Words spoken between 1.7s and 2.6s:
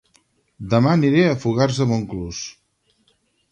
de Montclús